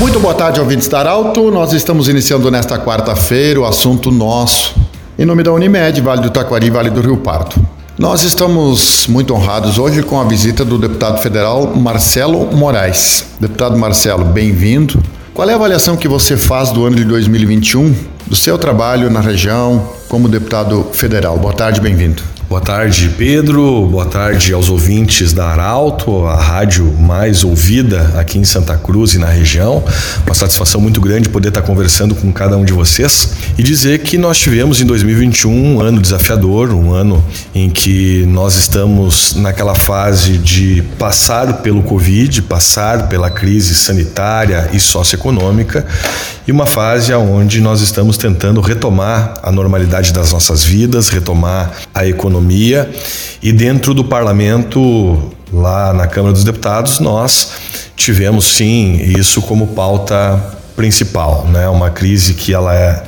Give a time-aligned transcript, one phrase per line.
[0.00, 1.50] Muito boa tarde, ouvintes da Arauto.
[1.50, 4.74] Nós estamos iniciando nesta quarta-feira o assunto nosso,
[5.18, 7.54] em nome da Unimed, Vale do Taquari e Vale do Rio Pardo.
[7.98, 13.26] Nós estamos muito honrados hoje com a visita do deputado federal Marcelo Moraes.
[13.38, 14.98] Deputado Marcelo, bem-vindo.
[15.34, 17.94] Qual é a avaliação que você faz do ano de 2021,
[18.26, 21.36] do seu trabalho na região como deputado federal?
[21.36, 22.22] Boa tarde, bem-vindo.
[22.50, 23.86] Boa tarde, Pedro.
[23.86, 29.18] Boa tarde aos ouvintes da Arauto, a rádio mais ouvida aqui em Santa Cruz e
[29.18, 29.84] na região.
[30.26, 34.18] Uma satisfação muito grande poder estar conversando com cada um de vocês e dizer que
[34.18, 37.24] nós tivemos em 2021 um ano desafiador, um ano
[37.54, 44.80] em que nós estamos naquela fase de passar pelo Covid, passar pela crise sanitária e
[44.80, 45.86] socioeconômica
[46.50, 52.04] e uma fase onde nós estamos tentando retomar a normalidade das nossas vidas, retomar a
[52.04, 52.90] economia
[53.40, 57.52] e dentro do parlamento, lá na Câmara dos Deputados, nós
[57.94, 60.42] tivemos sim isso como pauta
[60.74, 61.68] principal, né?
[61.68, 63.00] Uma crise que ela é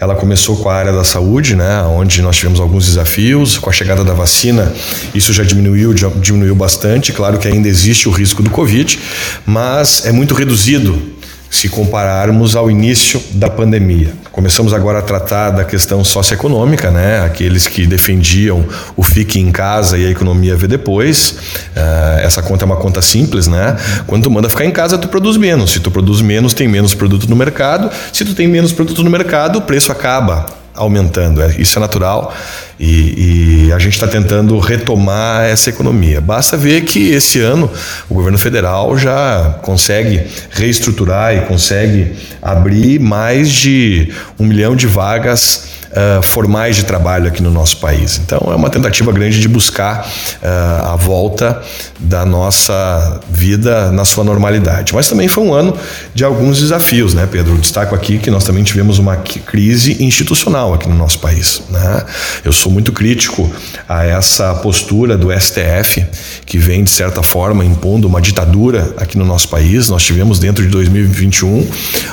[0.00, 3.58] ela começou com a área da saúde, né, onde nós tivemos alguns desafios.
[3.58, 4.72] Com a chegada da vacina,
[5.12, 7.12] isso já diminuiu, já diminuiu bastante.
[7.12, 8.96] Claro que ainda existe o risco do Covid,
[9.44, 11.17] mas é muito reduzido
[11.50, 14.12] se compararmos ao início da pandemia.
[14.30, 17.24] Começamos agora a tratar da questão socioeconômica, né?
[17.24, 18.64] Aqueles que defendiam
[18.96, 21.30] o fique em casa e a economia vê depois.
[21.76, 23.76] Uh, essa conta é uma conta simples, né?
[24.06, 25.72] Quando tu manda ficar em casa, tu produz menos.
[25.72, 27.90] Se tu produz menos, tem menos produto no mercado.
[28.12, 31.42] Se tu tem menos produto no mercado, o preço acaba aumentando.
[31.42, 32.34] É, isso é natural
[32.80, 36.20] e, e a gente está tentando retomar essa economia.
[36.20, 37.70] Basta ver que esse ano
[38.08, 45.67] o governo federal já consegue reestruturar e consegue abrir mais de um milhão de vagas
[45.90, 48.18] uh, formais de trabalho aqui no nosso país.
[48.18, 50.06] Então é uma tentativa grande de buscar
[50.42, 51.60] uh, a volta
[51.98, 54.94] da nossa vida na sua normalidade.
[54.94, 55.76] Mas também foi um ano
[56.14, 57.56] de alguns desafios, né, Pedro?
[57.56, 61.62] Destaco aqui que nós também tivemos uma crise institucional aqui no nosso país.
[61.70, 62.04] Né?
[62.44, 63.50] Eu sou muito crítico
[63.88, 66.04] a essa postura do STF,
[66.44, 69.88] que vem, de certa forma, impondo uma ditadura aqui no nosso país.
[69.88, 71.68] Nós tivemos dentro de 2021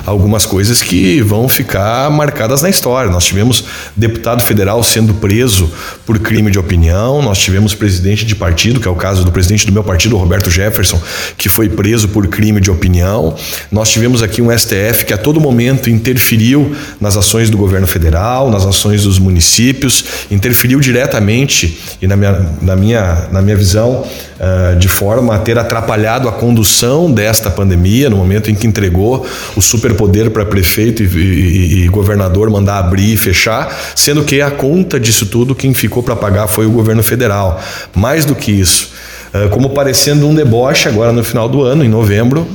[0.05, 3.09] algumas coisas que vão ficar marcadas na história.
[3.09, 3.64] Nós tivemos
[3.95, 5.71] deputado federal sendo preso
[6.05, 9.65] por crime de opinião, nós tivemos presidente de partido, que é o caso do presidente
[9.65, 11.01] do meu partido, Roberto Jefferson,
[11.37, 13.35] que foi preso por crime de opinião.
[13.71, 18.49] Nós tivemos aqui um STF que a todo momento interferiu nas ações do governo federal,
[18.49, 24.05] nas ações dos municípios, interferiu diretamente e na minha, na minha, na minha visão,
[24.39, 29.25] uh, de forma a ter atrapalhado a condução desta pandemia, no momento em que entregou
[29.55, 33.54] o superpoder para prefeito e, e, e governador mandar abrir e fechar
[33.95, 37.61] sendo que a conta disso tudo, quem ficou para pagar foi o governo federal.
[37.93, 38.91] Mais do que isso,
[39.33, 42.47] eh, como parecendo um deboche agora no final do ano, em novembro,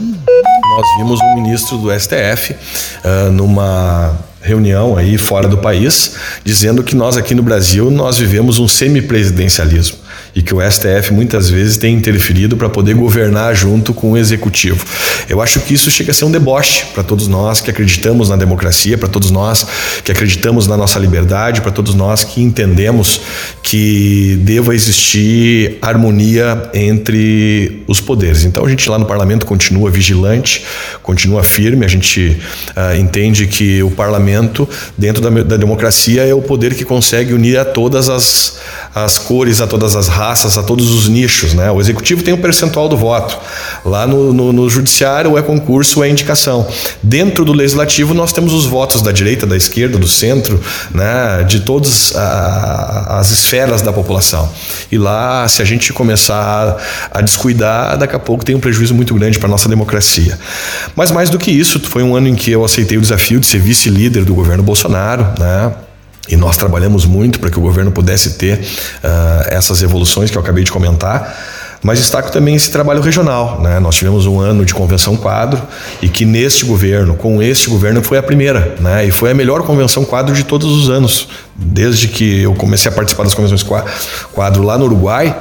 [0.81, 6.97] nós vimos o ministro do STF uh, numa reunião aí fora do país, dizendo que
[6.97, 10.00] nós aqui no Brasil nós vivemos um semipresidencialismo
[10.35, 14.85] e que o STF muitas vezes tem interferido para poder governar junto com o executivo.
[15.29, 18.37] Eu acho que isso chega a ser um deboche para todos nós que acreditamos na
[18.37, 19.67] democracia, para todos nós
[20.05, 23.21] que acreditamos na nossa liberdade, para todos nós que entendemos
[23.63, 28.45] que deva existir harmonia entre os poderes.
[28.45, 30.65] Então a gente lá no parlamento continua vigilante,
[31.03, 32.41] continua firme, a gente
[32.71, 37.59] uh, entende que o parlamento, dentro da, da democracia, é o poder que consegue unir
[37.59, 38.59] a todas as,
[38.95, 41.55] as cores, a todas as raças, a todos os nichos.
[41.55, 41.71] Né?
[41.71, 43.39] O executivo tem um percentual do voto.
[43.85, 46.67] Lá no, no, no judiciário é concurso, é indicação.
[47.03, 50.61] Dentro do legislativo nós temos os votos da direita, da esquerda, do centro,
[50.93, 51.45] né?
[51.45, 54.51] de todas as esferas da população.
[54.91, 56.81] E lá, se a gente começar
[57.13, 60.39] a, a descuidar, daqui a pouco tem um prejuízo muito grande para a nossa democracia.
[60.97, 63.47] Mas mais do que isso, foi um ano em que eu aceitei o desafio de
[63.47, 65.73] ser vice-líder do governo Bolsonaro, né?
[66.31, 70.43] E nós trabalhamos muito para que o governo pudesse ter uh, essas evoluções que eu
[70.43, 71.37] acabei de comentar.
[71.83, 73.61] Mas destaco também esse trabalho regional.
[73.61, 73.81] Né?
[73.81, 75.61] Nós tivemos um ano de convenção quadro
[76.03, 78.77] e que neste governo, com este governo, foi a primeira.
[78.79, 79.07] Né?
[79.07, 81.29] E foi a melhor convenção quadro de todos os anos.
[81.57, 83.65] Desde que eu comecei a participar das convenções
[84.33, 85.35] quadro lá no Uruguai,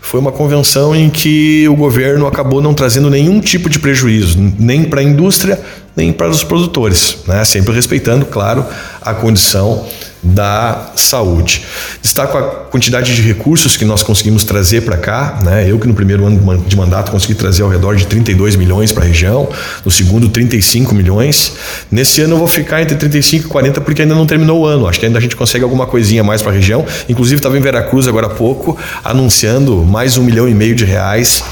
[0.00, 4.84] foi uma convenção em que o governo acabou não trazendo nenhum tipo de prejuízo, nem
[4.84, 5.58] para a indústria,
[5.96, 7.44] nem para os produtores, né?
[7.44, 8.64] sempre respeitando, claro,
[9.02, 9.84] a condição
[10.22, 11.64] da saúde.
[12.02, 15.38] Destaco a quantidade de recursos que nós conseguimos trazer para cá.
[15.42, 15.70] Né?
[15.70, 19.04] Eu que no primeiro ano de mandato consegui trazer ao redor de 32 milhões para
[19.04, 19.48] a região,
[19.84, 21.52] no segundo 35 milhões.
[21.90, 24.88] Nesse ano eu vou ficar entre 35 e 40 porque ainda não terminou o ano.
[24.88, 26.84] Acho que ainda a gente consegue alguma coisinha mais para a região.
[27.08, 31.42] Inclusive estava em Veracruz agora há pouco anunciando mais um milhão e meio de reais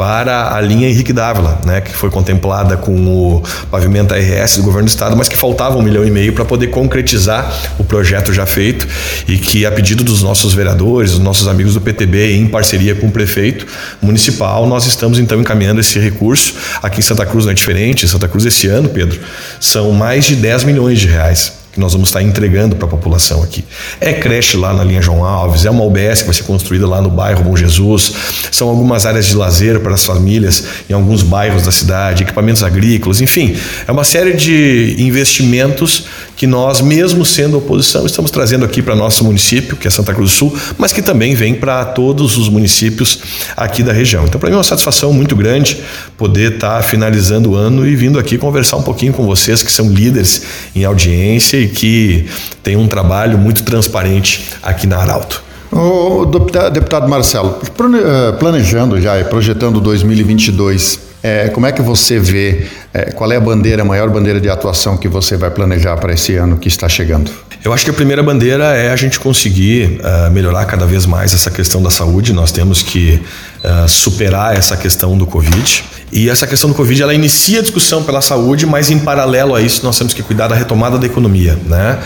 [0.00, 4.86] para a linha Henrique Dávila, né, que foi contemplada com o pavimento ARS do governo
[4.86, 8.46] do estado, mas que faltava um milhão e meio para poder concretizar o projeto já
[8.46, 8.88] feito
[9.28, 13.08] e que, a pedido dos nossos vereadores, dos nossos amigos do PTB, em parceria com
[13.08, 13.66] o prefeito
[14.00, 16.54] municipal, nós estamos então encaminhando esse recurso.
[16.82, 18.06] Aqui em Santa Cruz não é diferente.
[18.06, 19.20] Em Santa Cruz, esse ano, Pedro,
[19.60, 23.42] são mais de 10 milhões de reais que nós vamos estar entregando para a população
[23.42, 23.64] aqui.
[24.00, 27.00] É creche lá na linha João Alves, é uma UBS que vai ser construída lá
[27.00, 28.12] no bairro Bom Jesus,
[28.50, 33.20] são algumas áreas de lazer para as famílias em alguns bairros da cidade, equipamentos agrícolas,
[33.20, 33.56] enfim,
[33.86, 36.06] é uma série de investimentos
[36.40, 40.30] que nós, mesmo sendo oposição, estamos trazendo aqui para nosso município, que é Santa Cruz
[40.30, 43.18] do Sul, mas que também vem para todos os municípios
[43.54, 44.24] aqui da região.
[44.24, 45.76] Então, para mim é uma satisfação muito grande
[46.16, 49.70] poder estar tá finalizando o ano e vindo aqui conversar um pouquinho com vocês que
[49.70, 50.42] são líderes
[50.74, 52.28] em audiência que
[52.62, 55.42] têm um trabalho muito transparente aqui na Arauto.
[55.72, 62.66] O deputado Marcelo, eh, planejando já e projetando 2022, é, como é que você vê,
[62.94, 66.14] é, qual é a bandeira, a maior bandeira de atuação que você vai planejar para
[66.14, 67.30] esse ano que está chegando?
[67.62, 71.34] Eu acho que a primeira bandeira é a gente conseguir uh, melhorar cada vez mais
[71.34, 72.32] essa questão da saúde.
[72.32, 73.20] Nós temos que
[73.62, 75.84] uh, superar essa questão do Covid.
[76.12, 79.62] E essa questão do Covid, ela inicia a discussão pela saúde, mas em paralelo a
[79.62, 81.98] isso nós temos que cuidar da retomada da economia, né?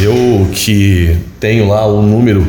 [0.00, 2.46] Eu que tenho lá um número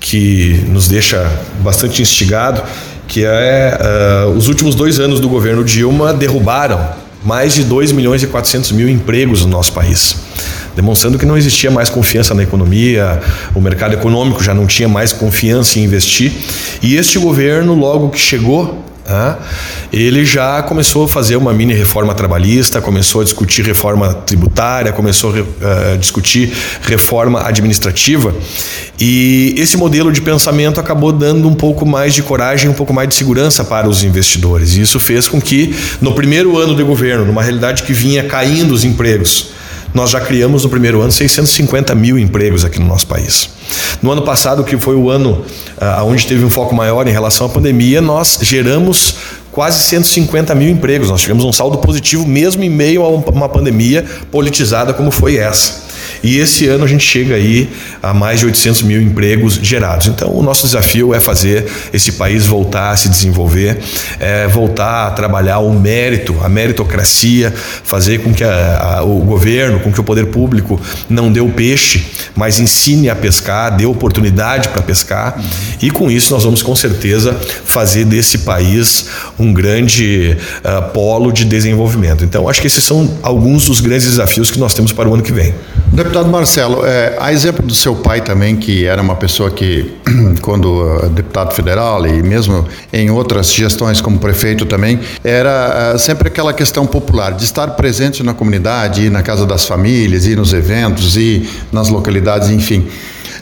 [0.00, 2.62] que nos deixa bastante instigado,
[3.06, 6.88] que é uh, os últimos dois anos do governo Dilma derrubaram
[7.24, 10.16] mais de 2 milhões e 400 mil empregos no nosso país,
[10.74, 13.20] demonstrando que não existia mais confiança na economia,
[13.54, 16.32] o mercado econômico já não tinha mais confiança em investir.
[16.82, 18.87] E este governo, logo que chegou
[19.92, 25.32] ele já começou a fazer uma mini reforma trabalhista, começou a discutir reforma tributária, começou
[25.62, 26.52] a discutir
[26.82, 28.34] reforma administrativa.
[29.00, 33.08] E esse modelo de pensamento acabou dando um pouco mais de coragem, um pouco mais
[33.08, 34.76] de segurança para os investidores.
[34.76, 38.72] E isso fez com que, no primeiro ano de governo, numa realidade que vinha caindo
[38.72, 39.50] os empregos,
[39.94, 43.50] nós já criamos no primeiro ano 650 mil empregos aqui no nosso país.
[44.02, 45.44] No ano passado, que foi o ano
[45.76, 49.14] uh, onde teve um foco maior em relação à pandemia, nós geramos
[49.50, 51.10] quase 150 mil empregos.
[51.10, 55.87] Nós tivemos um saldo positivo mesmo em meio a uma pandemia politizada como foi essa.
[56.22, 57.68] E esse ano a gente chega aí
[58.02, 60.06] a mais de 800 mil empregos gerados.
[60.06, 63.78] Então, o nosso desafio é fazer esse país voltar a se desenvolver,
[64.18, 69.80] é voltar a trabalhar o mérito, a meritocracia, fazer com que a, a, o governo,
[69.80, 74.68] com que o poder público não dê o peixe, mas ensine a pescar, dê oportunidade
[74.68, 75.40] para pescar.
[75.80, 79.06] E com isso nós vamos com certeza fazer desse país
[79.38, 82.24] um grande uh, polo de desenvolvimento.
[82.24, 85.22] Então, acho que esses são alguns dos grandes desafios que nós temos para o ano
[85.22, 85.54] que vem.
[85.92, 89.94] Deputado Marcelo, é, a exemplo do seu pai também, que era uma pessoa que,
[90.42, 96.28] quando uh, deputado federal e mesmo em outras gestões como prefeito também, era uh, sempre
[96.28, 100.52] aquela questão popular de estar presente na comunidade, ir na casa das famílias, ir nos
[100.52, 102.86] eventos, ir nas localidades, enfim.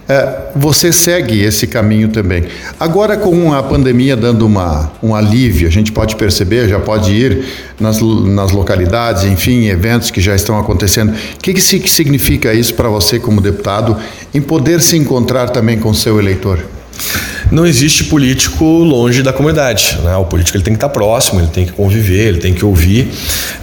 [0.09, 2.45] É, você segue esse caminho também.
[2.79, 7.45] Agora, com a pandemia dando uma, um alívio, a gente pode perceber, já pode ir
[7.81, 11.13] nas, nas localidades, enfim, eventos que já estão acontecendo.
[11.13, 13.97] O que, que significa isso para você, como deputado,
[14.33, 16.76] em poder se encontrar também com seu eleitor?
[17.51, 19.99] Não existe político longe da comunidade.
[20.03, 20.17] Né?
[20.17, 23.09] O político ele tem que estar próximo, ele tem que conviver, ele tem que ouvir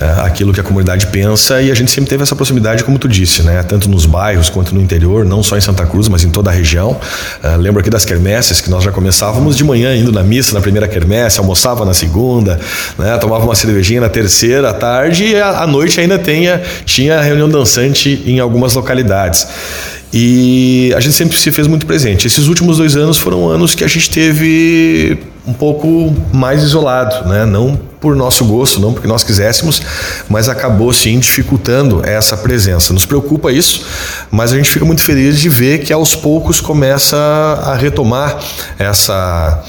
[0.01, 3.07] uh, aquilo que a comunidade pensa e a gente sempre teve essa proximidade, como tu
[3.07, 3.61] disse, né?
[3.63, 6.53] tanto nos bairros quanto no interior, não só em Santa Cruz, mas em toda a
[6.53, 6.91] região.
[7.43, 10.61] Uh, lembro aqui das quermesses que nós já começávamos de manhã indo na missa na
[10.61, 12.59] primeira quermesse, almoçava na segunda,
[12.97, 13.17] né?
[13.17, 18.21] tomava uma cervejinha na terceira à tarde e à noite ainda tinha, tinha reunião dançante
[18.25, 19.47] em algumas localidades.
[20.13, 22.27] E a gente sempre se fez muito presente.
[22.27, 25.17] Esses últimos dois anos foram anos que a gente teve
[25.47, 27.45] um pouco mais isolado, né?
[27.45, 29.81] Não por nosso gosto, não porque nós quiséssemos,
[30.27, 32.91] mas acabou sim dificultando essa presença.
[32.91, 33.85] Nos preocupa isso,
[34.29, 38.37] mas a gente fica muito feliz de ver que aos poucos começa a retomar
[38.77, 39.63] essa,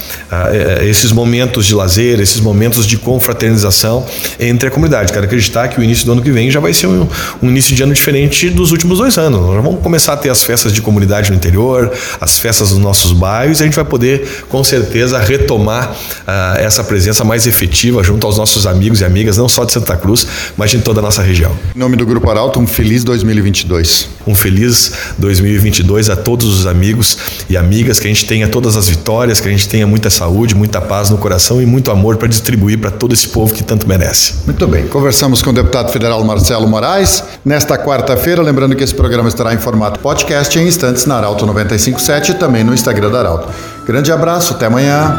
[0.82, 4.04] esses momentos de lazer, esses momentos de confraternização
[4.40, 5.12] entre a comunidade.
[5.12, 7.06] Quero acreditar que o início do ano que vem já vai ser um,
[7.40, 9.40] um início de ano diferente dos últimos dois anos.
[9.42, 13.12] Nós vamos começar a ter as festas de comunidade no interior, as festas dos nossos
[13.12, 18.23] bairros, e a gente vai poder com certeza retomar uh, essa presença mais efetiva junto
[18.24, 20.26] junto aos nossos amigos e amigas, não só de Santa Cruz,
[20.56, 21.52] mas de toda a nossa região.
[21.74, 24.08] Em nome do Grupo Arauto, um feliz 2022.
[24.26, 28.88] Um feliz 2022 a todos os amigos e amigas, que a gente tenha todas as
[28.88, 32.28] vitórias, que a gente tenha muita saúde, muita paz no coração e muito amor para
[32.28, 34.34] distribuir para todo esse povo que tanto merece.
[34.46, 34.86] Muito bem.
[34.86, 39.58] Conversamos com o deputado federal Marcelo Moraes nesta quarta-feira, lembrando que esse programa estará em
[39.58, 43.48] formato podcast em instantes na Arauto 957 e também no Instagram da Arauto.
[43.86, 45.18] Grande abraço, até amanhã.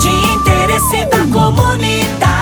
[0.00, 2.35] De interesse da comunidade.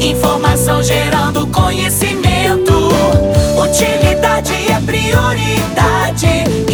[0.00, 2.72] Informação gerando conhecimento.
[3.62, 6.69] Utilidade é prioridade.